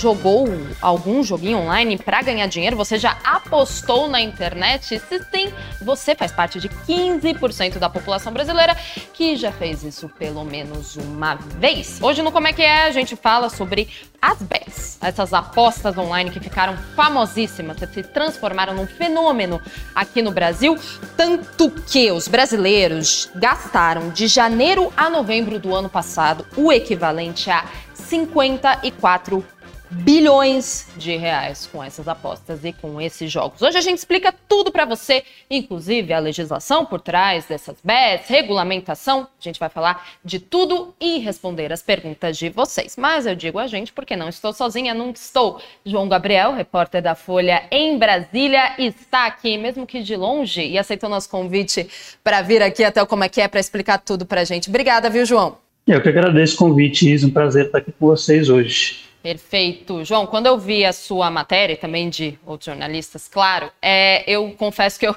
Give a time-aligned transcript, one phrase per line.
[0.00, 0.48] jogou
[0.80, 2.76] algum joguinho online para ganhar dinheiro?
[2.76, 4.98] Você já apostou na internet?
[4.98, 5.52] Se sim,
[5.82, 8.74] você faz parte de 15% da população brasileira
[9.12, 11.98] que já fez isso pelo menos uma vez.
[12.00, 13.88] Hoje no Como é que é, a gente fala sobre
[14.22, 19.60] as bets, essas apostas online que ficaram famosíssimas, se transformaram num fenômeno
[19.94, 20.78] aqui no Brasil,
[21.16, 27.64] tanto que os brasileiros gastaram de janeiro a novembro do ano passado o equivalente a
[27.94, 29.44] 54
[29.90, 33.60] bilhões de reais com essas apostas e com esses jogos.
[33.60, 39.22] Hoje a gente explica tudo para você, inclusive a legislação por trás dessas bets, regulamentação.
[39.22, 42.96] A gente vai falar de tudo e responder as perguntas de vocês.
[42.96, 45.60] Mas eu digo a gente porque não estou sozinha, não estou.
[45.84, 51.10] João Gabriel, repórter da Folha em Brasília, está aqui, mesmo que de longe, e aceitou
[51.10, 51.88] nosso convite
[52.22, 54.68] para vir aqui até o Como é que é para explicar tudo para a gente.
[54.68, 55.58] Obrigada, viu, João?
[55.86, 57.26] Eu que agradeço o convite, Isa.
[57.26, 59.09] Um prazer estar aqui com vocês hoje.
[59.22, 60.02] Perfeito.
[60.02, 64.98] João, quando eu vi a sua matéria, também de outros jornalistas, claro, é, eu confesso
[64.98, 65.14] que eu,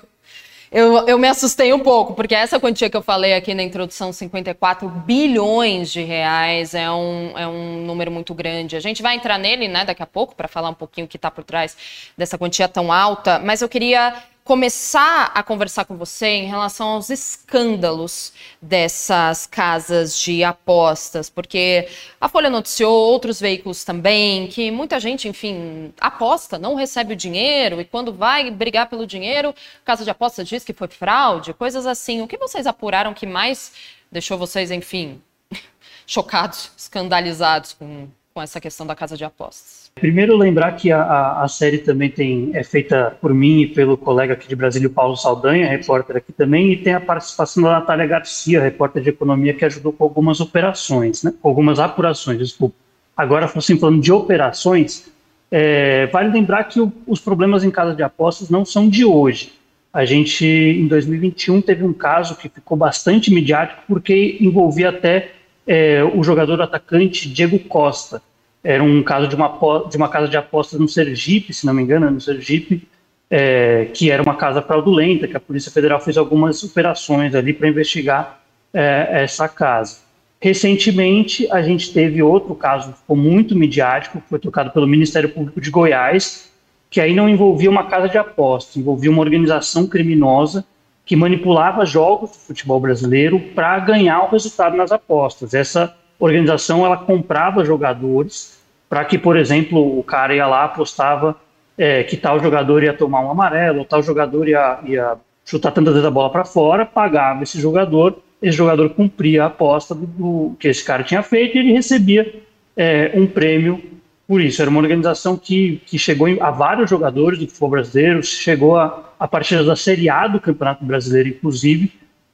[0.69, 4.11] eu, eu me assustei um pouco, porque essa quantia que eu falei aqui na introdução,
[4.11, 8.75] 54 bilhões de reais, é um, é um número muito grande.
[8.75, 11.15] A gente vai entrar nele né, daqui a pouco para falar um pouquinho o que
[11.15, 11.77] está por trás
[12.17, 17.09] dessa quantia tão alta, mas eu queria começar a conversar com você em relação aos
[17.09, 21.87] escândalos dessas casas de apostas, porque
[22.19, 27.79] a Folha noticiou, outros veículos também, que muita gente, enfim, aposta, não recebe o dinheiro
[27.79, 32.21] e quando vai brigar pelo dinheiro, casa de apostas diz que foi fraude, coisas assim.
[32.21, 33.71] O que vocês apuraram que mais
[34.11, 35.21] deixou vocês, enfim,
[36.05, 39.82] chocados, escandalizados com, com essa questão da casa de apostas?
[39.95, 44.33] Primeiro lembrar que a, a, série também tem, é feita por mim e pelo colega
[44.33, 48.61] aqui de Brasília, Paulo Saldanha, repórter aqui também, e tem a participação da Natália Garcia,
[48.61, 51.33] repórter de economia, que ajudou com algumas operações, né?
[51.43, 52.75] algumas apurações, desculpa.
[53.15, 55.09] Agora, assim, falando de operações,
[55.49, 59.53] é, vale lembrar que o, os problemas em casa de apostas não são de hoje.
[59.93, 65.33] A gente, em 2021, teve um caso que ficou bastante midiático porque envolvia até
[65.67, 68.19] é, o jogador atacante Diego Costa,
[68.63, 69.49] era um caso de uma,
[69.89, 72.87] de uma casa de apostas no Sergipe, se não me engano, no Sergipe,
[73.29, 77.67] é, que era uma casa fraudulenta, que a Polícia Federal fez algumas operações ali para
[77.67, 78.39] investigar
[78.73, 79.97] é, essa casa.
[80.39, 85.29] Recentemente, a gente teve outro caso que ficou muito midiático, que foi tocado pelo Ministério
[85.29, 86.51] Público de Goiás,
[86.89, 90.65] que aí não envolvia uma casa de apostas, envolvia uma organização criminosa
[91.05, 95.53] que manipulava jogos de futebol brasileiro para ganhar o resultado nas apostas.
[95.53, 101.35] Essa organização ela comprava jogadores para que, por exemplo, o cara ia lá apostava
[101.77, 105.93] é, que tal jogador ia tomar um amarelo, ou tal jogador ia, ia chutar tantas
[105.93, 110.55] vezes a bola para fora, pagava esse jogador, esse jogador cumpria a aposta do, do
[110.59, 112.41] que esse cara tinha feito e ele recebia
[112.77, 113.81] é, um prêmio
[114.27, 114.61] por isso.
[114.61, 119.27] Era uma organização que, que chegou a vários jogadores do futebol brasileiro, chegou a, a
[119.27, 121.91] partidas da Série A do Campeonato Brasileiro, inclusive,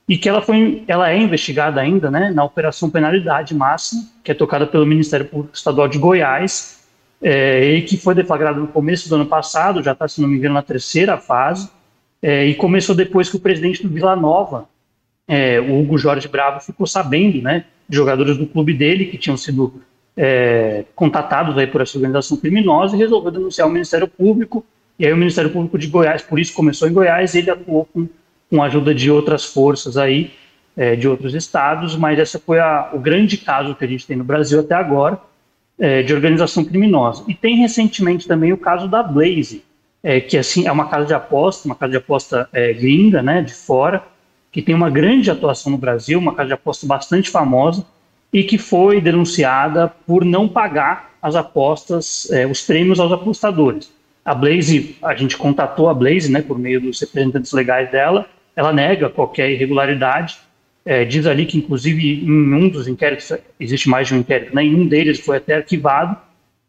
[0.10, 4.34] e que ela, foi, ela é investigada ainda né, na Operação Penalidade Máxima, que é
[4.34, 6.80] tocada pelo Ministério Público Estadual de Goiás,
[7.22, 10.38] é, e que foi deflagrada no começo do ano passado, já está, se não me
[10.38, 11.70] engano, na terceira fase,
[12.24, 14.68] é, e começou depois que o presidente do Vila Nova,
[15.28, 19.38] é, o Hugo Jorge Bravo, ficou sabendo né, de jogadores do clube dele que tinham
[19.38, 19.80] sido
[20.96, 24.66] contatados aí por essa organização criminosa e resolveu denunciar o Ministério Público,
[24.98, 28.06] e aí o Ministério Público de Goiás, por isso começou em Goiás, ele atuou com
[28.50, 30.32] com a ajuda de outras forças aí,
[30.76, 34.16] é, de outros estados, mas essa foi a, o grande caso que a gente tem
[34.16, 35.20] no Brasil até agora
[35.78, 37.24] é, de organização criminosa.
[37.28, 39.64] E tem recentemente também o caso da Blaze,
[40.02, 43.42] é, que assim é uma casa de aposta, uma casa de aposta é, gringa, né,
[43.42, 44.04] de fora,
[44.52, 47.86] que tem uma grande atuação no Brasil, uma casa de aposta bastante famosa
[48.32, 53.92] e que foi denunciada por não pagar as apostas, é, os prêmios aos apostadores.
[54.24, 58.28] A Blaze, a gente contatou a Blaze, né, por meio dos representantes legais dela,
[58.60, 60.38] ela nega qualquer irregularidade,
[60.84, 64.84] é, diz ali que, inclusive, em um dos inquéritos, existe mais de um inquérito, nenhum
[64.84, 66.18] né, deles foi até arquivado,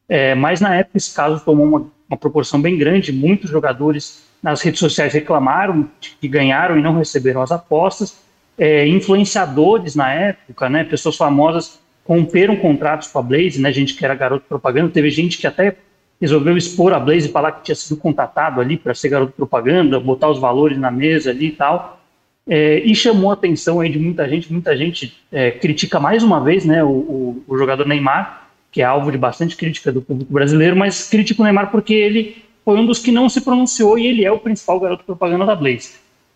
[0.09, 4.63] é, mas na época esse caso tomou uma, uma, proporção bem grande, muitos jogadores nas
[4.63, 5.91] redes sociais reclamaram
[6.21, 8.19] que ganharam e não receberam as apostas,
[8.57, 14.05] é, influenciadores na época, né, pessoas famosas romperam contratos com a Blaze, né, gente que
[14.05, 15.77] era garoto propaganda, teve gente que até
[16.21, 19.99] resolveu expor a Blaze e falar que tinha sido contatado ali para ser garoto propaganda,
[19.99, 22.01] botar os valores na mesa ali e tal.
[22.47, 24.53] É, e chamou a atenção aí de muita gente.
[24.53, 28.85] Muita gente é, critica mais uma vez né, o, o, o, jogador Neymar, que é
[28.85, 32.87] alvo de bastante crítica do público brasileiro, mas critica o Neymar porque ele foi um
[32.87, 35.95] dos que não se pronunciou e ele é o principal garoto propaganda da Blaze.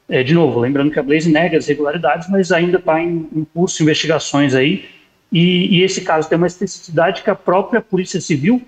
[0.08, 3.44] É, de novo, lembrando que a Blaze nega as irregularidades, mas ainda está em, em
[3.54, 4.84] curso investigações aí.
[5.32, 8.62] E, e, esse caso tem uma especificidade que a própria Polícia Civil,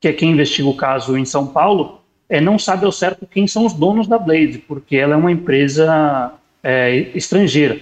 [0.00, 3.46] que é quem investiga o caso em São Paulo, é, não sabe ao certo quem
[3.46, 7.78] são os donos da Blaze, porque ela é uma empresa é, estrangeira.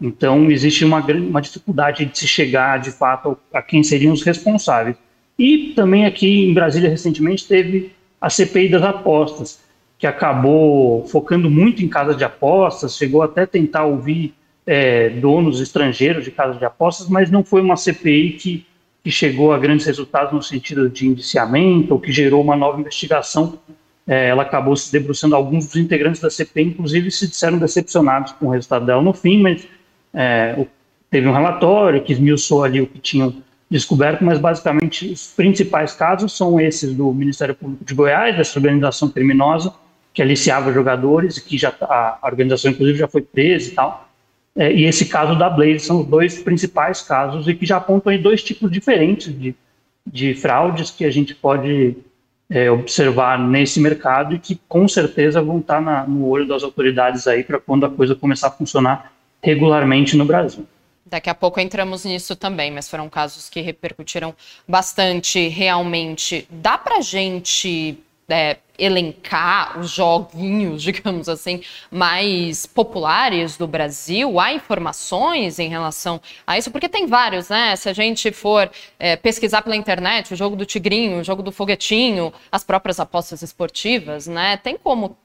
[0.00, 4.96] Então, existe uma, uma dificuldade de se chegar, de fato, a quem seriam os responsáveis.
[5.38, 9.60] E também aqui em Brasília, recentemente, teve a CPI das apostas,
[9.98, 14.32] que acabou focando muito em casas de apostas, chegou até tentar ouvir
[14.64, 18.66] é, donos estrangeiros de casas de apostas, mas não foi uma CPI que,
[19.08, 23.58] que chegou a grandes resultados no sentido de indiciamento ou que gerou uma nova investigação.
[24.06, 28.48] É, ela acabou se debruçando, alguns dos integrantes da CPI, inclusive, se disseram decepcionados com
[28.48, 29.66] o resultado dela no fim, mas
[30.12, 30.62] é,
[31.10, 33.34] teve um relatório que esmiuçou ali o que tinham
[33.70, 39.08] descoberto, mas basicamente os principais casos são esses do Ministério Público de Goiás, dessa organização
[39.08, 39.72] criminosa
[40.12, 44.07] que aliciava jogadores e que já tá, a organização inclusive já foi presa e tal.
[44.58, 48.10] É, e esse caso da Blaze são os dois principais casos e que já apontam
[48.10, 49.54] aí dois tipos diferentes de,
[50.04, 51.96] de fraudes que a gente pode
[52.50, 57.28] é, observar nesse mercado e que com certeza vão estar na, no olho das autoridades
[57.28, 60.66] aí para quando a coisa começar a funcionar regularmente no Brasil.
[61.06, 64.34] Daqui a pouco entramos nisso também, mas foram casos que repercutiram
[64.66, 66.48] bastante realmente.
[66.50, 67.96] Dá para gente
[68.28, 74.38] é, elencar os joguinhos, digamos assim, mais populares do Brasil?
[74.38, 76.70] Há informações em relação a isso?
[76.70, 77.74] Porque tem vários, né?
[77.76, 81.50] Se a gente for é, pesquisar pela internet, o jogo do Tigrinho, o jogo do
[81.50, 84.56] Foguetinho, as próprias apostas esportivas, né?
[84.56, 85.16] Tem como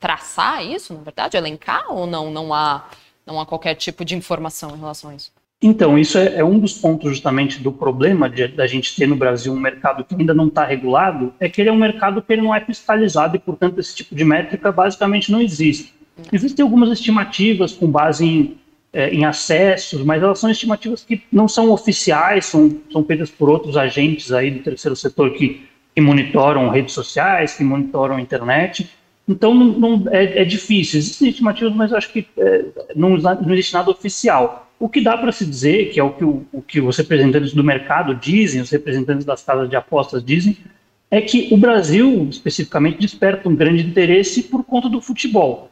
[0.00, 2.30] traçar isso, na verdade, elencar ou não?
[2.30, 2.88] Não há
[3.28, 5.30] não há qualquer tipo de informação em relação a isso.
[5.60, 9.16] Então, isso é, é um dos pontos justamente do problema de, da gente ter no
[9.16, 12.32] Brasil um mercado que ainda não está regulado, é que ele é um mercado que
[12.32, 15.92] ele não é fiscalizado e, portanto, esse tipo de métrica basicamente não existe.
[16.32, 18.58] Existem algumas estimativas com base em,
[18.92, 23.50] é, em acessos, mas elas são estimativas que não são oficiais, são, são feitas por
[23.50, 28.88] outros agentes aí do terceiro setor que, que monitoram redes sociais, que monitoram a internet,
[29.28, 30.98] então, não, não é, é, difícil.
[30.98, 32.64] Existem estimativas, mas acho que é,
[32.96, 34.67] não, não, existe nada oficial.
[34.78, 37.52] O que dá para se dizer, que é o que, o, o que os representantes
[37.52, 40.56] do mercado dizem, os representantes das casas de apostas dizem,
[41.10, 45.70] é que o Brasil, especificamente, desperta um grande interesse por conta do futebol.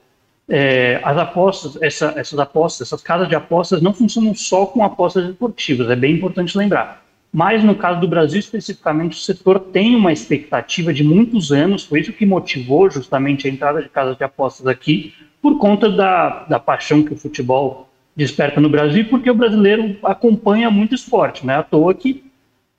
[0.48, 5.28] É, as apostas, essa, essas apostas, essas casas de apostas não funcionam só com apostas
[5.28, 7.04] esportivas, é bem importante lembrar.
[7.32, 12.00] Mas no caso do Brasil especificamente, o setor tem uma expectativa de muitos anos, foi
[12.00, 15.12] isso que motivou justamente a entrada de casas de apostas aqui,
[15.42, 20.70] por conta da, da paixão que o futebol desperta no Brasil, porque o brasileiro acompanha
[20.70, 22.24] muito esporte, não é à toa que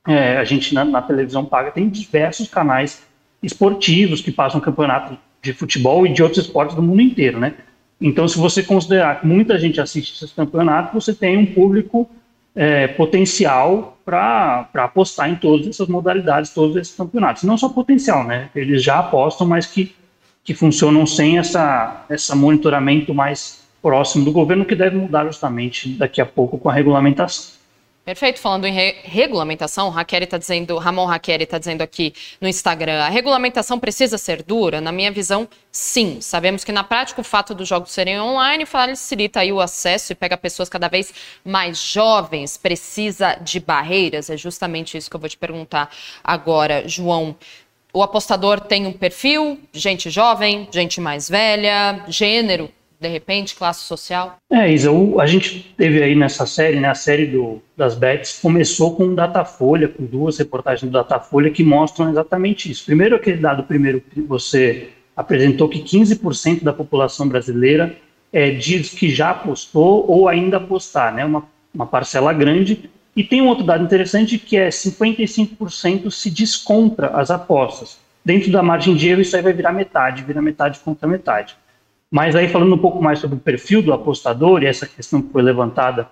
[0.07, 3.04] é, a gente na, na, televisão paga tem diversos canais
[3.44, 7.54] esportivos que passam campeonatos de futebol e de outros esportes do mundo inteiro, né?
[8.00, 12.10] Então, se você considerar que muita gente assiste esses campeonatos, você tem um público
[12.56, 17.44] é, potencial para apostar em todas essas modalidades, todos esses campeonatos.
[17.44, 18.50] Não só potencial, né?
[18.56, 19.95] Eles já apostam, mas que,
[20.44, 26.21] que funcionam sem essa, essa monitoramento mais próximo do governo, que deve mudar justamente daqui
[26.21, 27.57] a pouco com a regulamentação.
[28.07, 28.39] Perfeito.
[28.39, 33.09] Falando em re regulamentação, Raquel está dizendo, Ramon Raquel está dizendo aqui no Instagram, a
[33.09, 34.79] regulamentação precisa ser dura?
[34.79, 36.22] Na minha visão, sim.
[36.22, 40.15] Sabemos que na prática o fato dos jogos serem online facilita aí o acesso e
[40.15, 42.55] pega pessoas cada vez mais jovens.
[42.55, 44.29] Precisa de barreiras?
[44.29, 45.89] É justamente isso que eu vou te perguntar
[46.24, 47.36] agora, João.
[47.91, 54.38] O apostador tem um perfil, gente jovem, gente mais velha, gênero de repente, classe social?
[54.50, 58.39] É, Isa, o, a gente teve aí nessa série, né, a série do, das bets,
[58.42, 62.86] começou com o Datafolha, com duas reportagens do Datafolha que mostram exatamente isso.
[62.86, 67.96] Primeiro, aquele dado primeiro que você apresentou que 15% da população brasileira
[68.34, 72.89] é, diz que já apostou ou ainda apostar, né, uma, uma parcela grande.
[73.16, 77.98] E tem um outro dado interessante que é 55% se descontra as apostas.
[78.24, 81.56] Dentro da margem de erro, isso aí vai virar metade, vira metade contra metade.
[82.12, 85.32] Mas aí falando um pouco mais sobre o perfil do apostador e essa questão que
[85.32, 86.08] foi levantada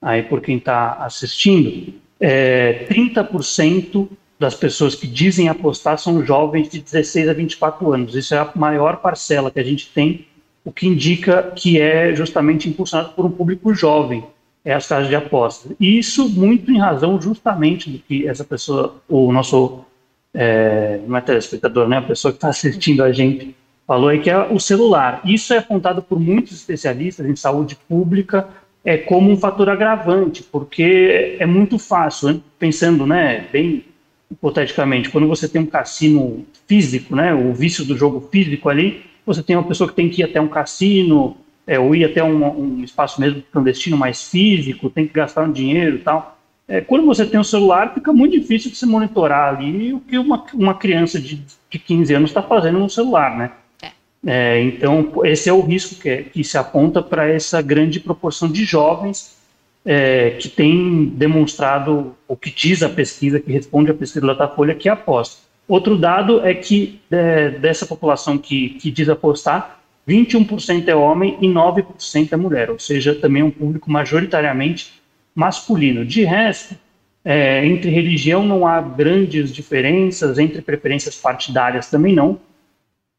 [0.00, 6.80] aí por quem está assistindo, é, 30% das pessoas que dizem apostar são jovens de
[6.80, 8.14] 16 a 24 anos.
[8.14, 10.26] Isso é a maior parcela que a gente tem,
[10.64, 14.24] o que indica que é justamente impulsionado por um público jovem,
[14.64, 15.72] é as casas de apostas.
[15.78, 19.84] E isso muito em razão justamente do que essa pessoa, o nosso,
[20.32, 23.54] é, não é telespectador, né, a pessoa que está assistindo a gente,
[23.90, 25.20] falou aí que é o celular.
[25.24, 28.46] Isso é apontado por muitos especialistas em saúde pública
[28.84, 33.84] é como um fator agravante, porque é muito fácil, pensando né, bem
[34.30, 39.42] hipoteticamente, quando você tem um cassino físico, né, o vício do jogo físico ali, você
[39.42, 42.44] tem uma pessoa que tem que ir até um cassino, é, ou ir até um,
[42.44, 46.38] um, espaço mesmo clandestino mais físico, tem que gastar um dinheiro e tal.
[46.68, 50.16] É, quando você tem um celular, fica muito difícil de se monitorar ali o que
[50.16, 53.50] uma, uma criança de, de 15 anos está fazendo no celular, né?
[54.26, 54.58] É.
[54.58, 58.50] é, então, esse é o risco que, é, que se aponta para essa grande proporção
[58.50, 59.38] de jovens
[59.84, 64.74] é, que tem demonstrado o que diz a pesquisa, que responde à pesquisa da Datafolha,
[64.74, 65.42] que aposta.
[65.66, 71.46] Outro dado é que é, dessa população que, que diz apostar, 21% é homem e
[71.46, 75.00] 9% é mulher, ou seja, também um público majoritariamente
[75.34, 76.04] masculino.
[76.04, 76.74] De resto,
[77.24, 82.40] é, entre religião não há grandes diferenças, entre preferências partidárias também não.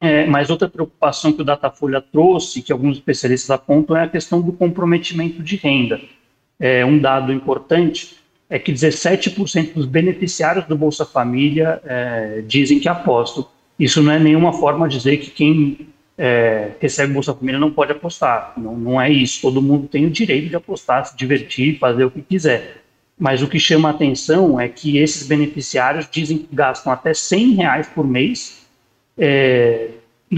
[0.02, 4.42] É, mas outra preocupação que o Datafolha trouxe, que alguns especialistas apontam, é a questão
[4.42, 6.02] do comprometimento de renda
[6.62, 8.18] é, um dado importante
[8.48, 13.48] é que 17% dos beneficiários do Bolsa Família é, dizem que apostam.
[13.80, 17.94] Isso não é nenhuma forma de dizer que quem é, recebe Bolsa Família não pode
[17.94, 18.54] apostar.
[18.58, 19.42] Não, não é isso.
[19.42, 22.84] Todo mundo tem o direito de apostar, se divertir, fazer o que quiser.
[23.18, 27.54] Mas o que chama a atenção é que esses beneficiários dizem que gastam até 100
[27.54, 28.61] reais por mês
[29.18, 29.90] é,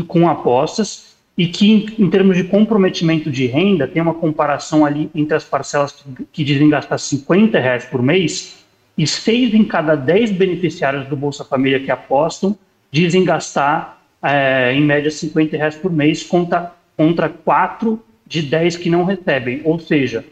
[0.07, 5.09] com apostas e que, em, em, termos de comprometimento de renda, tem uma comparação ali
[5.15, 8.63] entre as parcelas que, que dizem gastar 50 reais por mês
[8.97, 12.57] e seis em cada dez beneficiários do Bolsa Família que apostam
[12.93, 18.89] dizem gastar, é, em média, 50 reais por mês contra, contra quatro de 10 que
[18.89, 19.61] não recebem.
[19.63, 20.23] Ou seja,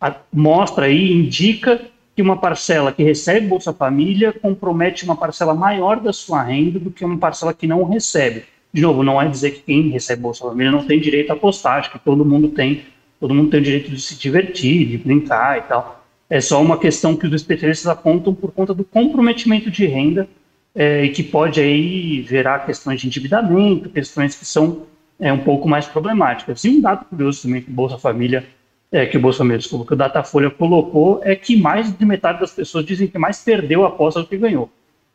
[0.00, 1.80] a, mostra aí, indica
[2.18, 6.90] que uma parcela que recebe Bolsa Família compromete uma parcela maior da sua renda do
[6.90, 8.42] que uma parcela que não recebe.
[8.72, 11.78] De novo, não é dizer que quem recebe Bolsa Família não tem direito a apostar,
[11.78, 12.82] acho que todo mundo tem,
[13.20, 16.04] todo mundo tem o direito de se divertir, de brincar e tal.
[16.28, 20.28] É só uma questão que os especialistas apontam por conta do comprometimento de renda
[20.74, 24.86] é, e que pode aí gerar questões de endividamento, questões que são
[25.20, 26.64] é, um pouco mais problemáticas.
[26.64, 28.44] E um dado curioso também que Bolsa Família,
[28.90, 32.52] é, que o Família, desculpa, que o Datafolha colocou, é que mais de metade das
[32.52, 34.70] pessoas dizem que mais perdeu a aposta do que ganhou.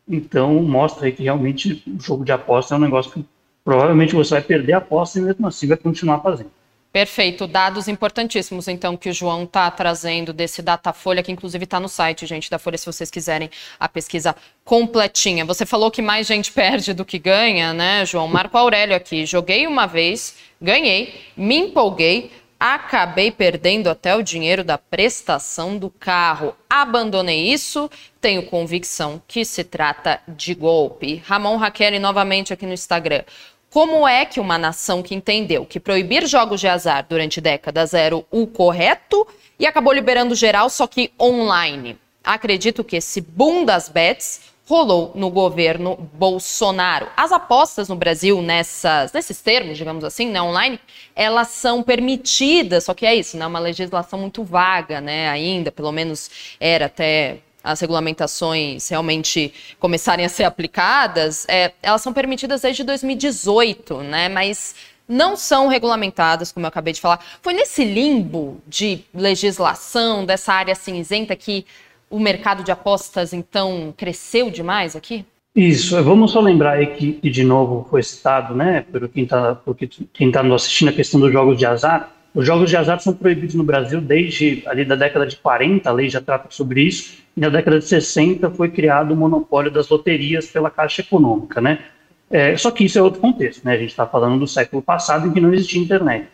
[0.07, 3.25] Então, mostra aí que realmente o jogo de aposta é um negócio que
[3.63, 6.51] provavelmente você vai perder a aposta e mesmo assim vai continuar fazendo.
[6.91, 11.89] Perfeito, dados importantíssimos então que o João está trazendo desse Datafolha, que inclusive está no
[11.89, 13.49] site, gente, da Folha, se vocês quiserem
[13.79, 15.43] a pesquisa completinha.
[15.43, 18.27] Você falou que mais gente perde do que ganha, né, João?
[18.27, 22.29] Marco Aurélio aqui, joguei uma vez, ganhei, me empolguei,
[22.59, 26.55] acabei perdendo até o dinheiro da prestação do carro.
[26.69, 27.89] Abandonei isso,
[28.21, 31.21] tenho convicção que se trata de golpe.
[31.25, 33.23] Ramon Raquel novamente aqui no Instagram.
[33.69, 38.15] Como é que uma nação que entendeu que proibir jogos de azar durante décadas era
[38.15, 41.97] o correto e acabou liberando geral, só que online?
[42.23, 47.07] Acredito que esse boom das bets rolou no governo Bolsonaro.
[47.17, 50.79] As apostas no Brasil nessas, nesses termos, digamos assim, né, online,
[51.15, 55.91] elas são permitidas, só que é isso, né, uma legislação muito vaga, né, ainda, pelo
[55.91, 62.83] menos era até as regulamentações realmente começarem a ser aplicadas, é, elas são permitidas desde
[62.83, 64.27] 2018, né?
[64.27, 64.75] Mas
[65.07, 67.23] não são regulamentadas, como eu acabei de falar.
[67.41, 71.65] Foi nesse limbo de legislação, dessa área cinzenta, que
[72.13, 75.25] o mercado de apostas, então, cresceu demais aqui?
[75.55, 79.55] Isso, vamos só lembrar aí que, que de novo foi citado, né, por quem está
[79.55, 83.63] tá assistindo a questão dos jogos de azar, os jogos de azar são proibidos no
[83.63, 87.49] Brasil desde ali da década de 40, a lei já trata sobre isso, e na
[87.49, 91.79] década de 60 foi criado o monopólio das loterias pela Caixa Econômica, né?
[92.29, 93.73] É, só que isso é outro contexto, né?
[93.73, 96.27] A gente está falando do século passado em que não existia internet.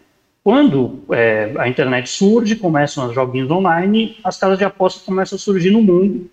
[0.50, 5.40] Quando é, a internet surge, começam os joguinhos online, as casas de apostas começam a
[5.40, 6.28] surgir no mundo,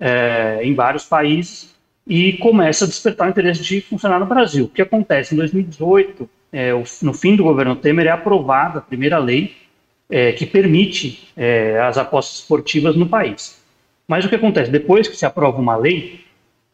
[0.00, 1.72] é, em vários países,
[2.04, 4.64] e começa a despertar o interesse de funcionar no Brasil.
[4.64, 5.32] O que acontece?
[5.32, 9.54] Em 2018, é, no fim do governo Temer, é aprovada a primeira lei
[10.10, 13.62] é, que permite é, as apostas esportivas no país.
[14.08, 14.72] Mas o que acontece?
[14.72, 16.24] Depois que se aprova uma lei,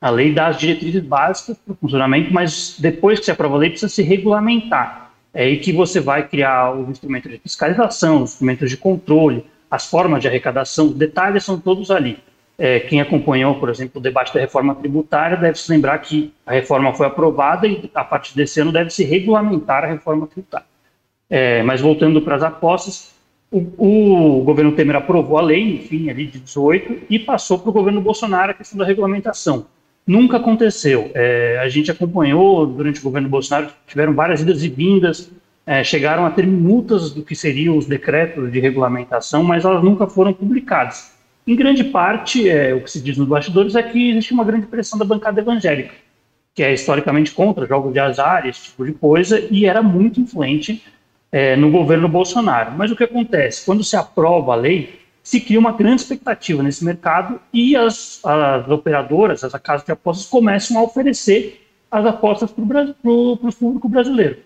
[0.01, 3.59] a lei dá as diretrizes básicas para o funcionamento, mas depois que se aprova a
[3.59, 5.08] lei, precisa se regulamentar.
[5.33, 9.87] É aí que você vai criar os instrumentos de fiscalização, os instrumentos de controle, as
[9.87, 12.19] formas de arrecadação, detalhes são todos ali.
[12.57, 16.53] É, quem acompanhou, por exemplo, o debate da reforma tributária deve se lembrar que a
[16.53, 20.67] reforma foi aprovada e, a partir desse ano, deve se regulamentar a reforma tributária.
[21.31, 23.15] É, mas voltando para as apostas,
[23.51, 27.73] o, o, governo Temer aprovou a lei, enfim, ali de 18, e passou para o
[27.73, 29.67] governo Bolsonaro a questão da regulamentação.
[30.09, 31.11] Nunca aconteceu.
[31.15, 35.31] É, a gente acompanhou durante o governo Bolsonaro, tiveram várias idas e vindas,
[35.67, 40.07] é, chegaram a ter multas do que seriam os decretos de regulamentação, mas elas nunca
[40.07, 41.13] foram publicadas.
[41.47, 44.67] Em grande parte, é, o que se diz nos bastidores é que existe uma grande
[44.67, 45.93] pressão da bancada evangélica,
[46.55, 50.83] que é historicamente contra jogos de azar, esse tipo de coisa, e era muito influente
[51.31, 52.73] é, no governo Bolsonaro.
[52.73, 53.63] Mas o que acontece?
[53.67, 58.67] Quando se aprova a lei, se cria uma grande expectativa nesse mercado e as, as
[58.71, 62.65] operadoras, as casas de apostas, começam a oferecer as apostas para
[63.05, 64.39] o público brasileiro.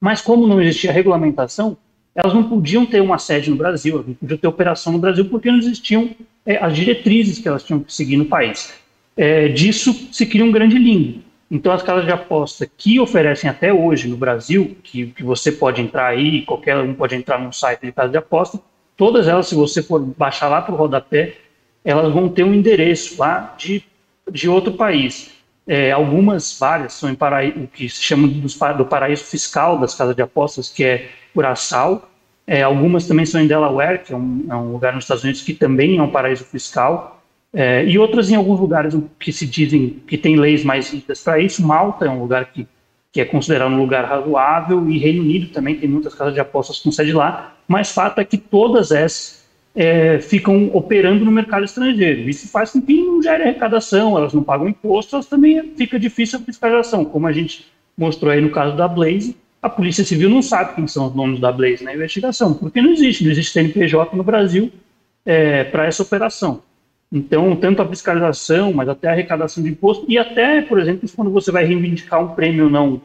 [0.00, 1.76] Mas como não existia regulamentação,
[2.12, 5.48] elas não podiam ter uma sede no Brasil, não podiam ter operação no Brasil, porque
[5.48, 6.10] não existiam
[6.44, 8.74] é, as diretrizes que elas tinham que seguir no país.
[9.16, 11.22] É, disso se cria um grande limbo.
[11.48, 15.80] Então, as casas de aposta que oferecem até hoje no Brasil, que, que você pode
[15.80, 18.60] entrar aí, qualquer um pode entrar num site de casa de aposta,
[18.96, 21.36] todas elas, se você for baixar lá para o rodapé,
[21.84, 23.82] elas vão ter um endereço lá de,
[24.30, 25.30] de outro país.
[25.66, 30.14] É, algumas, várias, são em paraíso, o que se chama do paraíso fiscal das casas
[30.14, 32.08] de apostas, que é Curaçao.
[32.46, 35.42] É, algumas também são em Delaware, que é um, é um, lugar nos Estados Unidos
[35.42, 37.20] que também é um paraíso fiscal.
[37.52, 41.40] É, e outras em alguns lugares que se dizem que tem leis mais rígidas para
[41.40, 41.66] isso.
[41.66, 42.66] Malta é um lugar que,
[43.16, 46.80] que é considerado um lugar razoável, e Reino Unido também tem muitas casas de apostas
[46.80, 47.56] com sede lá.
[47.66, 52.28] Mas fato é que todas essas é, ficam operando no mercado estrangeiro.
[52.28, 56.38] Isso faz com que não gere arrecadação, elas não pagam imposto, elas também fica difícil
[56.38, 57.64] a fiscalização, como a gente
[57.96, 59.34] mostrou aí no caso da Blaze.
[59.62, 62.90] A Polícia Civil não sabe quem são os donos da Blaze na investigação, porque não
[62.90, 64.70] existe, não existe CNPJ no Brasil
[65.24, 66.60] é, para essa operação.
[67.16, 71.30] Então, tanto a fiscalização, mas até a arrecadação de imposto, e até, por exemplo, quando
[71.30, 73.00] você vai reivindicar um prêmio não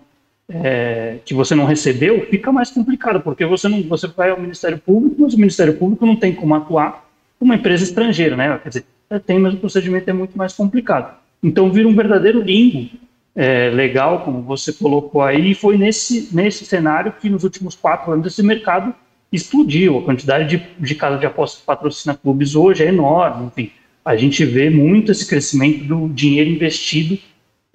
[0.49, 4.77] é, que você não recebeu, fica mais complicado, porque você não você vai ao Ministério
[4.77, 8.59] Público, mas o Ministério Público não tem como atuar uma empresa estrangeira, né?
[8.61, 8.85] Quer dizer,
[9.25, 11.15] tem, mas o procedimento é muito mais complicado.
[11.41, 12.89] Então vira um verdadeiro limbo
[13.33, 18.11] é, legal, como você colocou aí, e foi nesse, nesse cenário que nos últimos quatro
[18.11, 18.93] anos esse mercado
[19.31, 19.99] explodiu.
[19.99, 23.71] A quantidade de, de casas de apostas que patrocina clubes hoje é enorme, enfim.
[24.03, 27.19] A gente vê muito esse crescimento do dinheiro investido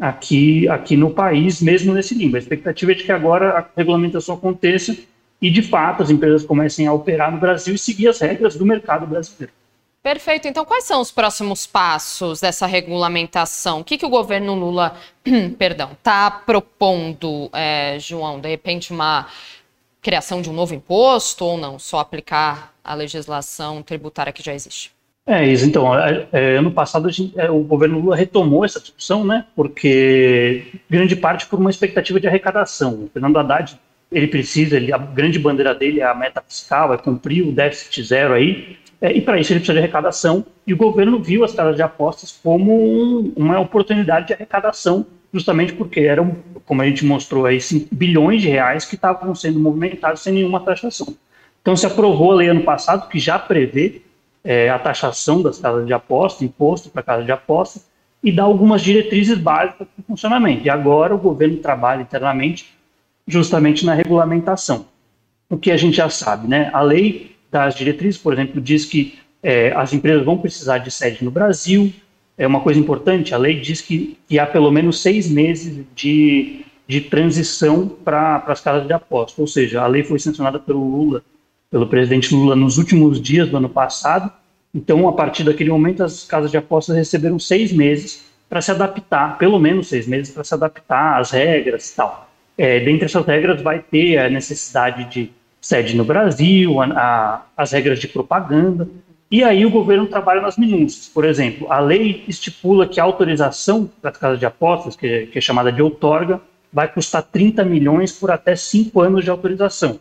[0.01, 2.37] aqui, aqui no país, mesmo nesse limbo.
[2.37, 4.97] A expectativa é de que agora a regulamentação aconteça
[5.41, 8.67] e, de fato, as empresas comecem a operar no Brasil e seguir as regras do
[8.67, 9.53] mercado brasileiro.
[10.03, 10.47] Perfeito.
[10.47, 13.81] Então, quais são os próximos passos dessa regulamentação?
[13.81, 14.97] O que, que o governo Lula,
[15.59, 18.41] perdão, está propondo, é, João?
[18.41, 19.27] De repente, uma
[20.01, 21.79] criação de um novo imposto ou não?
[21.79, 24.96] Só aplicar a legislação tributária que já existe?
[25.27, 25.67] É isso.
[25.67, 29.45] Então, é, é, ano passado gente, é, o governo Lula retomou essa discussão, né?
[29.57, 33.05] Porque grande parte por uma expectativa de arrecadação.
[33.05, 33.77] O Fernando Haddad
[34.13, 38.05] ele precisa, ele, a grande bandeira dele é a meta fiscal, é cumprir o déficit
[38.05, 38.79] zero aí.
[39.01, 40.47] É, e para isso ele precisa de arrecadação.
[40.65, 45.73] E o governo viu as casas de apostas como um, uma oportunidade de arrecadação, justamente
[45.73, 50.23] porque eram, como a gente mostrou aí, 5 bilhões de reais que estavam sendo movimentados
[50.23, 51.15] sem nenhuma taxação.
[51.61, 54.03] Então se aprovou a lei ano passado que já prevê
[54.47, 57.81] é, a taxação das casas de aposta, imposto para casas de aposta,
[58.23, 60.65] e dá algumas diretrizes básicas para o funcionamento.
[60.65, 62.73] E agora o governo trabalha internamente
[63.27, 64.87] justamente na regulamentação.
[65.51, 66.71] O que a gente já sabe, né?
[66.73, 71.25] A lei das diretrizes, por exemplo, diz que é, as empresas vão precisar de sede
[71.25, 71.93] no Brasil.
[72.39, 76.65] É uma coisa importante, a lei diz que, que há pelo menos seis meses de,
[76.87, 79.41] de transição para as casas de aposta.
[79.41, 81.23] Ou seja, a lei foi sancionada pelo Lula
[81.71, 84.31] pelo presidente Lula nos últimos dias do ano passado.
[84.75, 89.39] Então, a partir daquele momento, as casas de apostas receberam seis meses para se adaptar,
[89.39, 92.31] pelo menos seis meses para se adaptar às regras e tal.
[92.57, 97.73] É, dentre essas regras vai ter a necessidade de sede no Brasil, a, a, as
[97.73, 98.89] regras de propaganda,
[99.31, 101.09] e aí o governo trabalha nas minúcias.
[101.09, 105.41] Por exemplo, a lei estipula que a autorização das casas de apostas, que, que é
[105.41, 106.41] chamada de outorga,
[106.73, 109.99] vai custar 30 milhões por até cinco anos de autorização.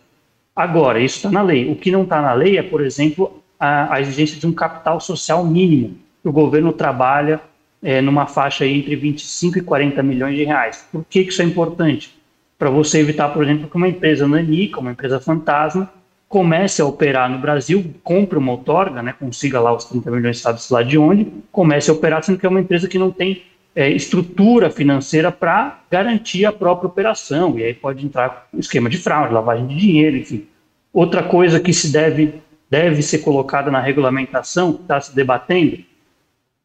[0.56, 1.70] Agora, isso está na lei.
[1.70, 5.00] O que não está na lei é, por exemplo, a, a, exigência de um capital
[5.02, 5.98] social mínimo.
[6.24, 7.42] O governo trabalha
[7.84, 10.88] é, numa faixa entre 25 e 40 milhões de reais.
[10.92, 12.16] Por que, que isso é importante?
[12.58, 15.92] Para você evitar, por exemplo, que uma empresa nanica, uma empresa fantasma,
[16.28, 20.74] comece a operar no Brasil, compre uma outorga, né, consiga lá os 30 milhões, sabe-se
[20.74, 23.44] lá de onde, comece a operar, sendo que é uma empresa que não tem
[23.76, 29.34] é, estrutura financeira para garantir a própria operação, e aí pode entrar esquema de fraude,
[29.34, 30.48] lavagem de dinheiro, enfim.
[30.94, 35.80] Outra coisa que se deve, deve ser colocada na regulamentação, que está se debatendo,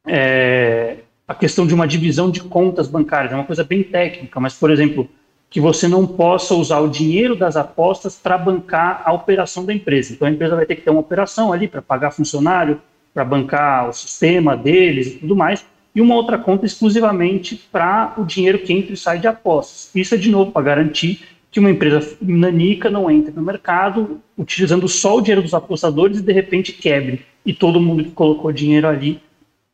[0.06, 4.54] é a questão de uma divisão de contas bancárias, é uma coisa bem técnica, mas,
[4.54, 5.08] por exemplo,
[5.48, 10.12] que você não possa usar o dinheiro das apostas para bancar a operação da empresa.
[10.12, 12.80] Então a empresa vai ter que ter uma operação ali para pagar funcionário,
[13.12, 18.24] para bancar o sistema deles e tudo mais, e uma outra conta exclusivamente para o
[18.24, 19.90] dinheiro que entra e sai de apostas.
[19.94, 24.88] Isso é, de novo, para garantir que uma empresa nanica não entre no mercado utilizando
[24.88, 28.86] só o dinheiro dos apostadores e de repente quebre e todo mundo que colocou dinheiro
[28.86, 29.20] ali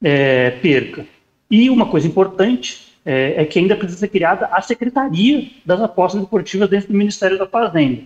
[0.03, 1.05] é, perca.
[1.51, 6.23] E uma coisa importante é, é, que ainda precisa ser criada a Secretaria das Apostas
[6.23, 8.03] Esportivas dentro do Ministério da Fazenda.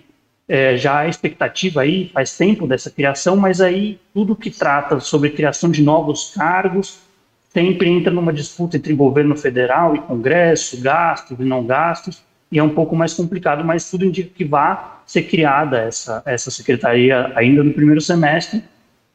[0.48, 5.30] É, já há expectativa aí, faz tempo dessa criação, mas aí tudo que trata sobre
[5.30, 6.98] criação de novos cargos
[7.52, 12.62] sempre entra numa disputa entre governo federal e Congresso, gastos e não gastos, e é
[12.62, 17.62] um pouco mais complicado, mas tudo indica que vai ser criada essa, essa secretaria ainda
[17.62, 18.62] no primeiro semestre,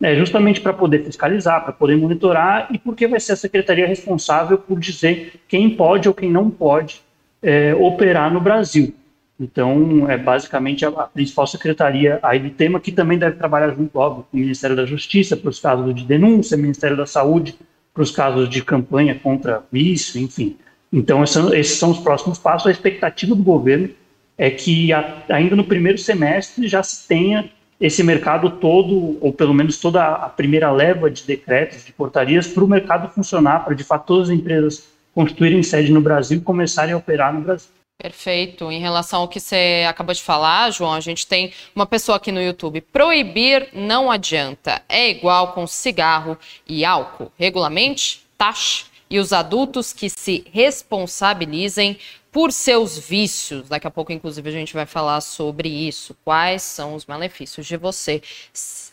[0.02, 4.58] é, justamente para poder fiscalizar, para poder monitorar e porque vai ser a secretaria responsável
[4.58, 7.02] por dizer quem pode ou quem não pode
[7.42, 8.94] é, operar no Brasil.
[9.40, 13.98] Então, é basicamente a, a principal secretaria aí do tema, que também deve trabalhar junto,
[13.98, 17.56] óbvio, com o Ministério da Justiça, para os casos de denúncia, Ministério da Saúde,
[17.96, 20.58] para os casos de campanha contra vício, enfim.
[20.92, 22.68] Então, esses são os próximos passos.
[22.68, 23.90] A expectativa do governo
[24.38, 24.90] é que
[25.30, 30.30] ainda no primeiro semestre já se tenha esse mercado todo, ou pelo menos toda a
[30.30, 34.36] primeira leva de decretos, de portarias, para o mercado funcionar, para de fato todas as
[34.36, 37.70] empresas constituírem sede no Brasil e começarem a operar no Brasil.
[37.98, 38.72] Perfeito.
[38.72, 42.32] Em relação ao que você acabou de falar, João, a gente tem uma pessoa aqui
[42.32, 42.82] no YouTube.
[42.82, 44.82] Proibir não adianta.
[44.88, 47.32] É igual com cigarro e álcool.
[47.38, 51.98] Regulamente, taxa e os adultos que se responsabilizem
[52.32, 53.70] por seus vícios.
[53.70, 56.14] Daqui a pouco, inclusive, a gente vai falar sobre isso.
[56.26, 58.22] Quais são os malefícios de você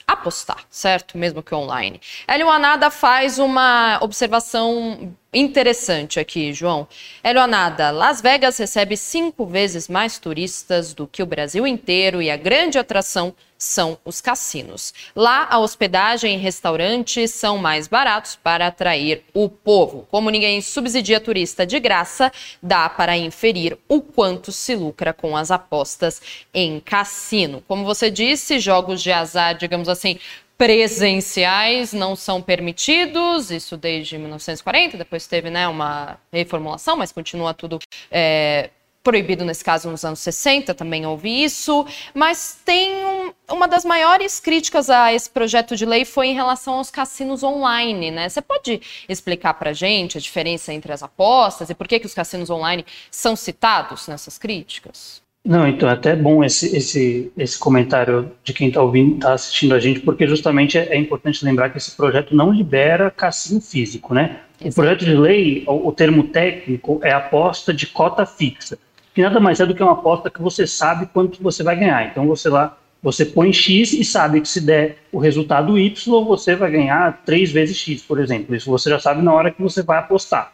[0.06, 1.18] apostar, certo?
[1.18, 2.00] Mesmo que online.
[2.26, 6.86] Hélio Anada faz uma observação interessante aqui, João.
[7.22, 12.30] Hélio Anada, Las Vegas recebe cinco vezes mais turistas do que o Brasil inteiro e
[12.30, 14.92] a grande atração são os cassinos.
[15.14, 20.06] Lá, a hospedagem e restaurantes são mais baratos para atrair o povo.
[20.10, 25.52] Como ninguém subsidia turista de graça, dá para inferir o quanto se lucra com as
[25.52, 26.20] apostas
[26.52, 27.62] em cassino.
[27.68, 30.18] Como você disse, jogos de azar, digamos assim,
[30.62, 37.80] presenciais não são permitidos, isso desde 1940, depois teve né, uma reformulação, mas continua tudo
[38.08, 38.70] é,
[39.02, 44.38] proibido nesse caso nos anos 60, também houve isso, mas tem um, uma das maiores
[44.38, 48.28] críticas a esse projeto de lei foi em relação aos cassinos online, né?
[48.28, 52.14] Você pode explicar para gente a diferença entre as apostas e por que, que os
[52.14, 55.21] cassinos online são citados nessas críticas?
[55.44, 59.74] Não, então é até bom esse, esse, esse comentário de quem está ouvindo, está assistindo
[59.74, 64.14] a gente, porque justamente é, é, importante lembrar que esse projeto não libera cassino físico,
[64.14, 64.38] né?
[64.60, 64.70] Exato.
[64.70, 68.78] O projeto de lei, o, o, termo técnico é aposta de cota fixa,
[69.12, 72.08] que nada mais é do que uma aposta que você sabe quanto você vai ganhar.
[72.08, 76.54] Então você lá, você põe X e sabe que se der o resultado Y, você
[76.54, 78.54] vai ganhar três vezes X, por exemplo.
[78.54, 80.52] Isso você já sabe na hora que você vai apostar.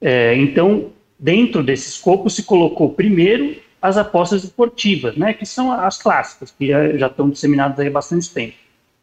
[0.00, 5.98] É, então, dentro desse escopo, se colocou primeiro as apostas esportivas, né, que são as
[5.98, 6.68] clássicas, que
[6.98, 8.54] já estão disseminadas há bastante tempo.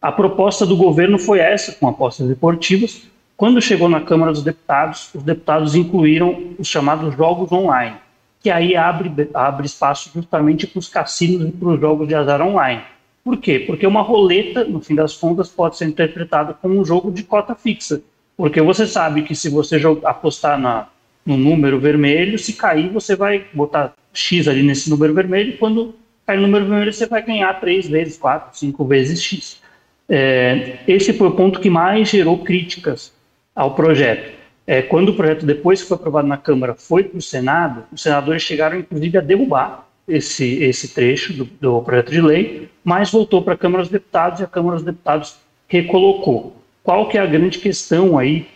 [0.01, 3.03] A proposta do governo foi essa, com apostas esportivas.
[3.37, 7.95] Quando chegou na Câmara dos Deputados, os deputados incluíram os chamados jogos online,
[8.39, 12.41] que aí abre, abre espaço justamente para os cassinos e para os jogos de azar
[12.41, 12.81] online.
[13.23, 13.59] Por quê?
[13.59, 17.53] Porque uma roleta, no fim das contas, pode ser interpretada como um jogo de cota
[17.53, 18.01] fixa.
[18.35, 20.87] Porque você sabe que se você apostar na,
[21.25, 26.37] no número vermelho, se cair, você vai botar X ali nesse número vermelho, quando cair
[26.37, 29.61] no número vermelho, você vai ganhar três vezes, quatro, cinco vezes X.
[30.09, 33.13] É, esse foi o ponto que mais gerou críticas
[33.55, 34.31] ao projeto.
[34.67, 38.01] É, quando o projeto, depois que foi aprovado na Câmara, foi para o Senado, os
[38.01, 43.41] senadores chegaram, inclusive, a derrubar esse, esse trecho do, do projeto de lei, mas voltou
[43.41, 46.55] para a Câmara dos Deputados e a Câmara dos Deputados recolocou.
[46.83, 48.47] Qual que é a grande questão aí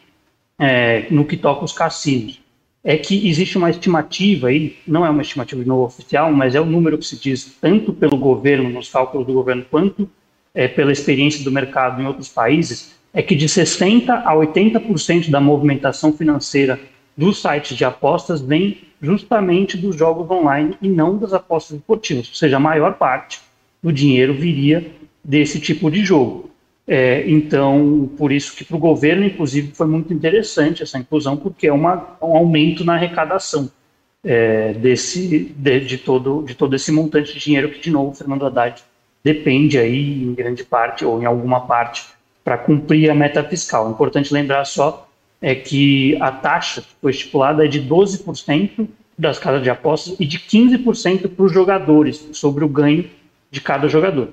[0.60, 2.41] é, no que toca os cassinos?
[2.88, 6.62] É que existe uma estimativa aí, não é uma estimativa de novo oficial, mas é
[6.62, 10.08] o número que se diz tanto pelo governo, nos cálculos do governo, quanto
[10.54, 15.41] é, pela experiência do mercado em outros países, é que de 60% a 80% da
[15.41, 16.80] movimentação financeira
[17.17, 22.36] dos sites de apostas vem justamente dos jogos online e não das apostas esportivas, ou
[22.36, 23.39] seja, a maior parte
[23.82, 24.91] do dinheiro viria
[25.24, 26.52] desse tipo de jogo.
[26.88, 31.67] É, então, por isso que para o governo, inclusive, foi muito interessante essa inclusão, porque
[31.67, 33.71] é uma, um aumento na arrecadação
[34.24, 38.45] é, desse, de, de, todo, de todo esse montante de dinheiro que, de novo, Fernando
[38.45, 38.84] Haddad
[39.24, 42.06] depende aí, em grande parte, ou em alguma parte,
[42.43, 43.89] para cumprir a meta fiscal.
[43.89, 45.08] Importante lembrar só
[45.41, 50.26] é que a taxa que foi estipulada é de 12% das casas de apostas e
[50.26, 53.10] de 15% para os jogadores, sobre o ganho
[53.50, 54.30] de cada jogador.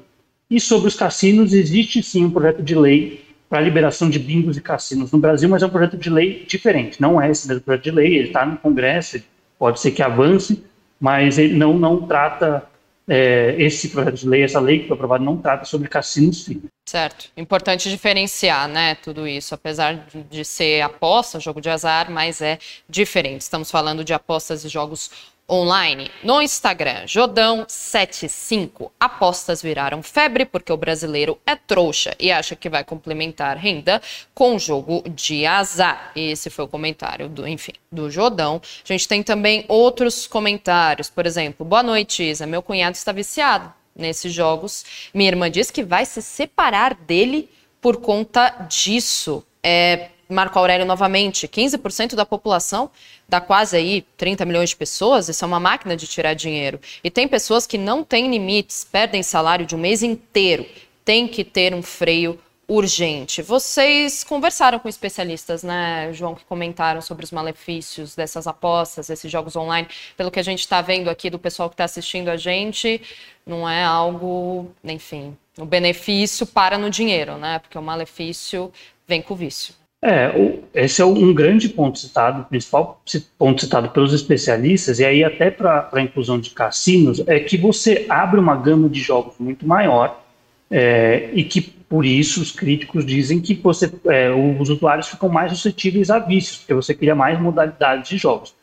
[0.53, 4.55] E sobre os cassinos, existe sim um projeto de lei para a liberação de bingos
[4.55, 7.01] e cassinos no Brasil, mas é um projeto de lei diferente.
[7.01, 9.19] Não é esse mesmo projeto de lei, ele está no Congresso,
[9.59, 10.63] pode ser que avance,
[11.01, 12.65] mas ele não, não trata
[13.09, 16.63] é, esse projeto de lei, essa lei que foi aprovada, não trata sobre cassinos sim.
[16.87, 17.31] Certo.
[17.35, 19.55] Importante diferenciar, né, tudo isso.
[19.55, 23.41] Apesar de ser aposta, jogo de azar, mas é diferente.
[23.41, 25.11] Estamos falando de apostas e jogos
[25.51, 26.11] online.
[26.23, 28.91] No Instagram, Jodão75.
[28.99, 34.01] Apostas viraram febre porque o brasileiro é trouxa e acha que vai complementar renda
[34.35, 36.13] com jogo de azar.
[36.17, 38.61] Esse foi o comentário do, enfim, do Jodão.
[38.85, 41.11] A gente tem também outros comentários.
[41.11, 42.47] Por exemplo, boa noite, Isa.
[42.47, 44.85] Meu cunhado está viciado nesses jogos.
[45.13, 47.51] Minha irmã diz que vai se separar dele
[47.81, 49.45] por conta disso.
[49.63, 52.91] É, Marco Aurélio novamente, 15% da população
[53.29, 56.81] dá quase aí 30 milhões de pessoas, isso é uma máquina de tirar dinheiro.
[57.03, 60.67] E tem pessoas que não têm limites, perdem salário de um mês inteiro.
[61.05, 63.43] Tem que ter um freio urgente.
[63.43, 69.57] Vocês conversaram com especialistas, né, João, que comentaram sobre os malefícios dessas apostas, esses jogos
[69.57, 69.89] online.
[70.17, 73.03] Pelo que a gente está vendo aqui do pessoal que está assistindo a gente,
[73.47, 77.59] não é algo, enfim, o benefício para no dinheiro, né?
[77.59, 78.73] Porque o malefício
[79.07, 79.75] vem com o vício.
[80.05, 80.33] É,
[80.75, 83.01] esse é um grande ponto citado, principal
[83.39, 88.05] ponto citado pelos especialistas, e aí até para a inclusão de cassinos, é que você
[88.09, 90.21] abre uma gama de jogos muito maior
[90.69, 95.53] é, e que, por isso, os críticos dizem que você, é, os usuários ficam mais
[95.53, 98.55] suscetíveis a vícios, porque você cria mais modalidades de jogos.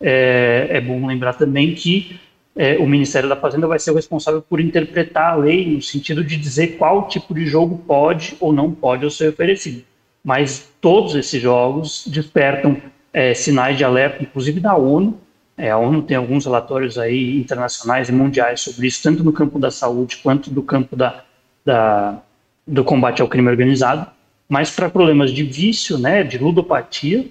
[0.00, 2.18] É, é bom lembrar também que
[2.56, 6.24] é, o Ministério da Fazenda vai ser o responsável por interpretar a lei no sentido
[6.24, 9.87] de dizer qual tipo de jogo pode ou não pode ser oferecido
[10.24, 12.76] mas todos esses jogos despertam
[13.12, 15.18] é, sinais de alerta, inclusive da ONU.
[15.56, 19.58] É, a ONU tem alguns relatórios aí internacionais e mundiais sobre isso, tanto no campo
[19.58, 21.24] da saúde quanto do campo da,
[21.64, 22.20] da
[22.68, 24.06] do combate ao crime organizado,
[24.46, 27.26] mas para problemas de vício, né, de ludopatia,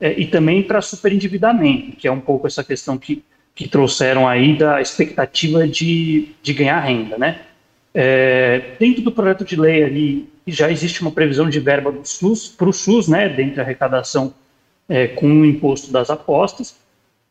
[0.00, 3.22] é, e também para superendividamento, que é um pouco essa questão que,
[3.54, 7.42] que trouxeram aí da expectativa de, de ganhar renda, né?
[7.92, 12.48] É, dentro do projeto de lei ali já existe uma previsão de verba do SUS
[12.48, 14.34] para o SUS, né, dentre a arrecadação
[14.88, 16.76] é, com o imposto das apostas,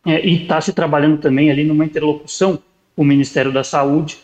[0.06, 2.60] é, e está se trabalhando também ali numa interlocução
[2.96, 4.20] com o Ministério da Saúde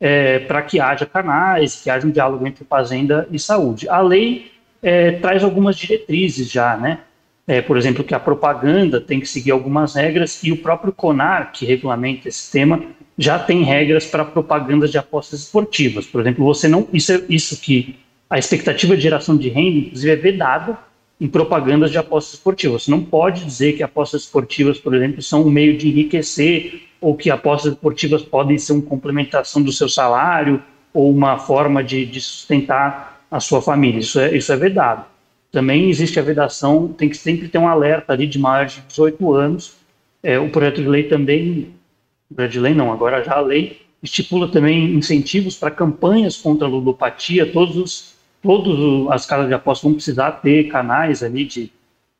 [0.00, 3.88] é, para que haja canais, que haja um diálogo entre fazenda e saúde.
[3.88, 4.50] A lei
[4.82, 7.00] é, traz algumas diretrizes já, né?
[7.46, 11.52] É, por exemplo, que a propaganda tem que seguir algumas regras e o próprio CONAR,
[11.52, 12.80] que regulamenta esse tema,
[13.18, 16.06] já tem regras para propagandas de apostas esportivas.
[16.06, 17.98] Por exemplo, você não isso é isso que
[18.30, 20.78] a expectativa de geração de renda, inclusive, é vedada
[21.20, 22.84] em propagandas de apostas esportivas.
[22.84, 27.16] Você não pode dizer que apostas esportivas, por exemplo, são um meio de enriquecer ou
[27.16, 30.62] que apostas esportivas podem ser uma complementação do seu salário
[30.94, 33.98] ou uma forma de, de sustentar a sua família.
[33.98, 35.04] Isso é, isso é vedado.
[35.50, 39.34] Também existe a vedação, tem que sempre ter um alerta ali de maior de 18
[39.34, 39.74] anos.
[40.22, 41.74] É, o projeto de lei também,
[42.32, 46.70] projeto de lei não, agora já a lei estipula também incentivos para campanhas contra a
[46.70, 51.70] ludopatia, todos os todas as casas de apostas vão precisar ter canais ali de,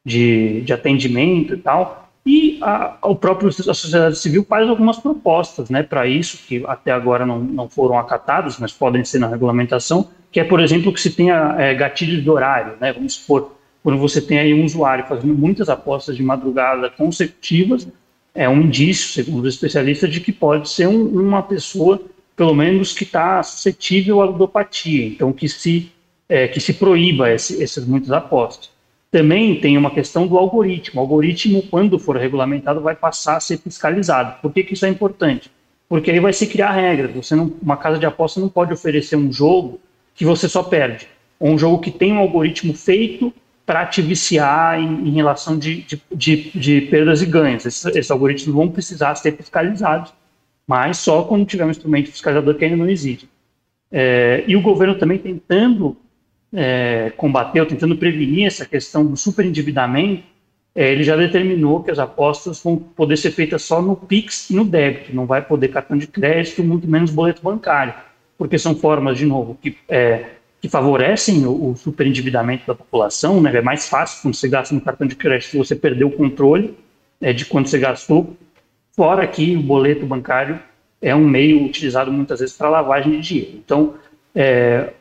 [0.05, 2.11] de, de atendimento e tal.
[2.25, 6.93] E a, o próprio a sociedade civil faz algumas propostas né, para isso, que até
[6.93, 11.01] agora não, não foram acatadas, mas podem ser na regulamentação, que é, por exemplo, que
[11.01, 12.75] se tenha é, de horário.
[12.81, 13.53] Né, vamos supor,
[13.83, 17.89] quando você tem aí um usuário fazendo muitas apostas de madrugada consecutivas,
[18.35, 22.01] é um indício, segundo os especialistas, de que pode ser um, uma pessoa,
[22.37, 25.07] pelo menos, que está suscetível à ludopatia.
[25.07, 25.91] Então, que se
[26.31, 28.71] é, que se proíba esse, esses muitos apostos.
[29.11, 31.01] Também tem uma questão do algoritmo.
[31.01, 34.41] O algoritmo, quando for regulamentado, vai passar a ser fiscalizado.
[34.41, 35.51] Por que, que isso é importante?
[35.89, 37.13] Porque aí vai se criar regras.
[37.13, 39.81] Você não, uma casa de aposta não pode oferecer um jogo
[40.15, 43.33] que você só perde, ou um jogo que tem um algoritmo feito
[43.67, 47.67] para te viciar em, em relação de, de, de, de, perdas e ganhos.
[47.67, 50.13] Esses, esses algoritmos vão precisar ser fiscalizados,
[50.67, 53.29] mas só quando tiver um instrumento fiscalizador que ainda não existe.
[53.91, 55.97] É, e o governo também tentando
[56.53, 60.25] é, combateu, tentando prevenir essa questão do superendividamento,
[60.75, 64.55] é, ele já determinou que as apostas vão poder ser feitas só no PIX e
[64.55, 67.95] no débito, não vai poder cartão de crédito, muito menos boleto bancário,
[68.39, 70.27] porque são formas, de novo, que, é,
[70.61, 73.57] que favorecem o, o superendividamento da população, né?
[73.57, 76.77] é mais fácil quando você gasta no cartão de crédito, você perder o controle
[77.21, 78.37] é, de quanto você gastou,
[78.95, 80.61] fora que o boleto bancário
[81.03, 83.53] é um meio utilizado muitas vezes para lavagem de dinheiro.
[83.65, 83.95] Então,
[84.35, 84.93] é,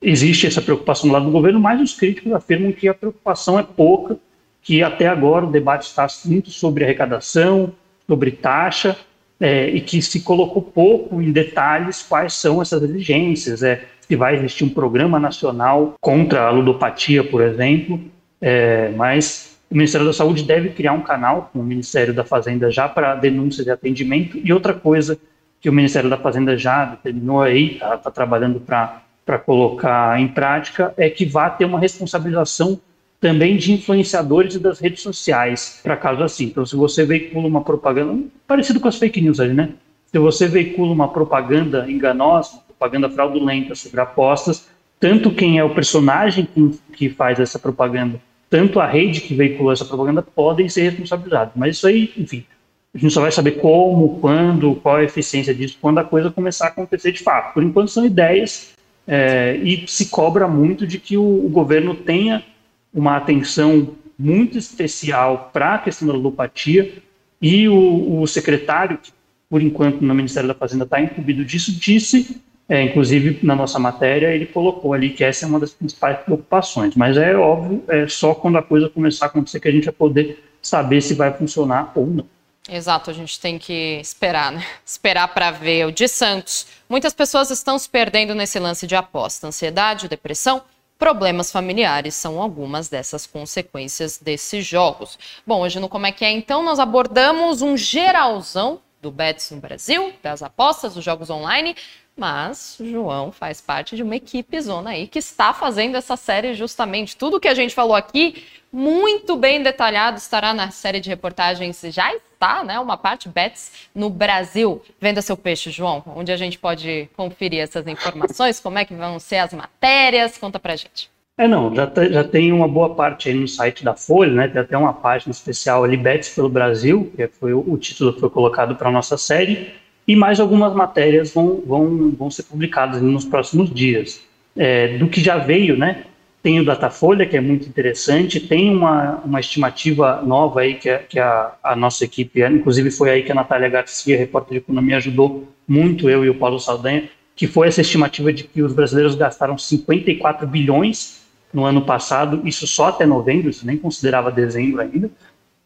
[0.00, 4.16] existe essa preocupação lado do governo, mas os críticos afirmam que a preocupação é pouca,
[4.62, 7.72] que até agora o debate está muito sobre arrecadação,
[8.06, 8.96] sobre taxa,
[9.38, 13.62] é, e que se colocou pouco em detalhes quais são essas exigências.
[13.62, 18.00] É, se vai existir um programa nacional contra a ludopatia, por exemplo,
[18.40, 22.70] é, mas o Ministério da Saúde deve criar um canal com o Ministério da Fazenda
[22.70, 24.38] já para denúncia de atendimento.
[24.42, 25.18] E outra coisa
[25.60, 29.02] que o Ministério da Fazenda já determinou aí, está tá trabalhando para
[29.38, 32.80] colocar em prática, é que vá ter uma responsabilização
[33.20, 36.44] também de influenciadores e das redes sociais, para caso assim.
[36.44, 39.70] Então, se você veicula uma propaganda, parecido com as fake news ali, né?
[40.06, 46.48] Se você veicula uma propaganda enganosa, propaganda fraudulenta sobre apostas, tanto quem é o personagem
[46.92, 51.52] que faz essa propaganda tanto a rede que veiculou essa propaganda podem ser responsabilizados.
[51.54, 52.44] Mas isso aí, enfim,
[52.92, 56.66] a gente só vai saber como, quando, qual a eficiência disso, quando a coisa começar
[56.66, 57.54] a acontecer de fato.
[57.54, 58.69] Por enquanto são ideias
[59.06, 62.44] é, e se cobra muito de que o, o governo tenha
[62.92, 67.02] uma atenção muito especial para a questão da ludopatia
[67.40, 69.12] e o, o secretário, que
[69.48, 74.32] por enquanto no Ministério da Fazenda está incumbido disso, disse é, inclusive, na nossa matéria,
[74.32, 76.94] ele colocou ali que essa é uma das principais preocupações.
[76.94, 79.92] Mas é óbvio, é só quando a coisa começar a acontecer que a gente vai
[79.92, 82.26] poder saber se vai funcionar ou não.
[82.72, 84.64] Exato, a gente tem que esperar, né?
[84.86, 85.86] Esperar para ver.
[85.86, 86.68] O de Santos.
[86.88, 89.48] Muitas pessoas estão se perdendo nesse lance de aposta.
[89.48, 90.62] Ansiedade, depressão,
[90.96, 95.18] problemas familiares são algumas dessas consequências desses jogos.
[95.44, 99.60] Bom, hoje no Como é que é, então, nós abordamos um geralzão do Bets no
[99.60, 101.74] Brasil, das apostas, dos jogos online,
[102.16, 106.54] mas o João faz parte de uma equipe zona aí que está fazendo essa série
[106.54, 107.16] justamente.
[107.16, 111.80] Tudo que a gente falou aqui, muito bem detalhado, estará na série de reportagens.
[111.88, 112.78] Já está, né?
[112.78, 114.82] Uma parte Bets no Brasil.
[115.00, 116.02] Venda seu peixe, João.
[116.14, 118.60] Onde a gente pode conferir essas informações?
[118.60, 120.36] Como é que vão ser as matérias?
[120.36, 121.09] Conta pra gente.
[121.40, 124.46] É, não, já, já tem uma boa parte aí no site da Folha, né?
[124.46, 128.20] Tem até uma página especial ali, Bets pelo Brasil, que foi o, o título que
[128.20, 129.68] foi colocado para a nossa série
[130.06, 134.20] e mais algumas matérias vão, vão, vão ser publicadas nos próximos dias.
[134.54, 136.04] É, do que já veio, né?
[136.42, 140.98] Tem o Datafolha, que é muito interessante, tem uma, uma estimativa nova aí que, a,
[140.98, 144.98] que a, a nossa equipe, inclusive foi aí que a Natália Garcia, repórter de economia,
[144.98, 149.14] ajudou muito eu e o Paulo Saldanha, que foi essa estimativa de que os brasileiros
[149.14, 151.19] gastaram 54 bilhões
[151.52, 155.10] no ano passado, isso só até novembro, isso nem considerava dezembro ainda,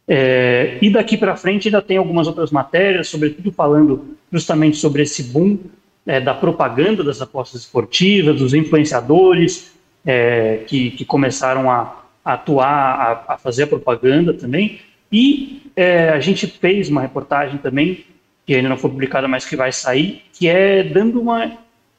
[0.07, 5.23] é, e daqui para frente ainda tem algumas outras matérias, sobretudo falando justamente sobre esse
[5.23, 5.57] boom
[6.05, 9.73] é, da propaganda das apostas esportivas, dos influenciadores
[10.05, 14.79] é, que, que, começaram a, a atuar, a, a, fazer a propaganda também.
[15.11, 18.05] E é, a gente fez uma reportagem também,
[18.45, 21.51] que ainda não foi publicada, mas que vai sair, que é dando uma,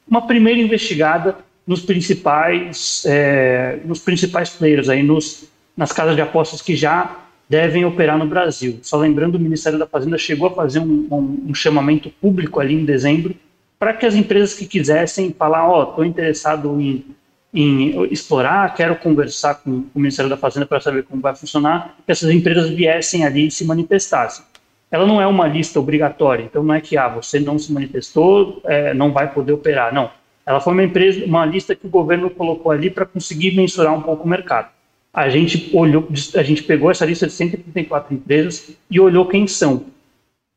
[0.09, 1.35] uma primeira investigada
[1.67, 7.17] nos principais, é, nos principais players, aí nos, nas casas de apostas que já
[7.49, 8.79] devem operar no Brasil.
[8.81, 12.73] Só lembrando, o Ministério da Fazenda chegou a fazer um, um, um chamamento público ali
[12.73, 13.35] em dezembro
[13.77, 17.05] para que as empresas que quisessem falar, ó, oh, estou interessado em,
[17.53, 22.11] em, explorar, quero conversar com, o Ministério da Fazenda para saber como vai funcionar, que
[22.11, 24.43] essas empresas viessem ali e se manifestassem.
[24.89, 28.61] Ela não é uma lista obrigatória, então não é que ah, você não se manifestou,
[28.65, 29.93] é, não vai poder operar.
[29.93, 30.09] Não,
[30.47, 34.01] ela foi uma empresa, uma lista que o governo colocou ali para conseguir mensurar um
[34.01, 34.69] pouco o mercado
[35.17, 39.85] a gente olhou, a gente pegou essa lista de 134 empresas e olhou quem são.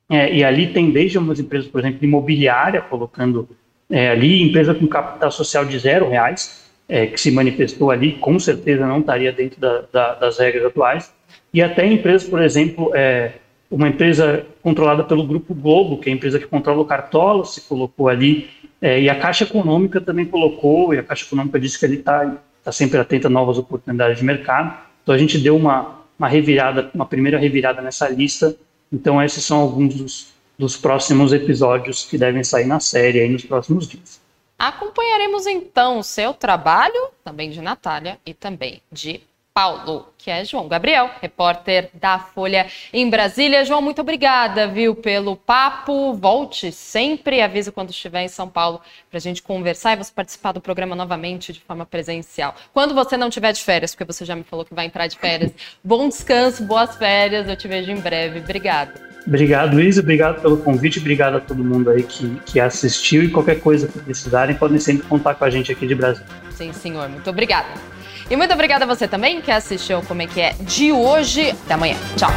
[0.06, 3.48] É, e ali tem desde umas empresas, por exemplo, imobiliária, colocando
[3.88, 8.38] é, ali, empresa com capital social de zero reais, é, que se manifestou ali, com
[8.38, 11.10] certeza não estaria dentro da, da, das regras atuais,
[11.54, 13.32] e até empresas, por exemplo, é,
[13.70, 17.62] uma empresa controlada pelo Grupo Globo, que é a empresa que controla o Cartola, se
[17.62, 18.50] colocou ali,
[18.80, 22.38] é, e a Caixa Econômica também colocou, e a Caixa Econômica disse que ele está
[22.60, 24.78] está sempre atenta a novas oportunidades de mercado.
[25.02, 28.54] Então a gente deu uma, uma revirada, uma primeira revirada nessa lista.
[28.92, 33.44] Então esses são alguns dos, dos próximos episódios que devem sair na série aí nos
[33.44, 34.20] próximos dias.
[34.58, 39.22] Acompanharemos então o seu trabalho, também de Natália e também de
[39.60, 43.62] Paulo, que é João Gabriel, repórter da Folha em Brasília.
[43.62, 46.14] João, muito obrigada, viu, pelo papo.
[46.14, 50.52] Volte sempre, avise quando estiver em São Paulo para a gente conversar e você participar
[50.52, 52.54] do programa novamente de forma presencial.
[52.72, 55.18] Quando você não tiver de férias, porque você já me falou que vai entrar de
[55.18, 55.52] férias,
[55.84, 57.46] bom descanso, boas férias.
[57.46, 58.38] Eu te vejo em breve.
[58.38, 58.94] Obrigada.
[59.26, 59.98] Obrigado, Luiz.
[59.98, 61.00] Obrigado pelo convite.
[61.00, 63.22] Obrigado a todo mundo aí que, que assistiu.
[63.24, 66.24] E qualquer coisa que precisarem, podem sempre contar com a gente aqui de Brasil.
[66.50, 67.10] Sim, senhor.
[67.10, 67.99] Muito obrigada.
[68.30, 71.50] E muito obrigada a você também que assistiu Como é que é de hoje.
[71.50, 71.96] Até amanhã.
[72.16, 72.30] Tchau.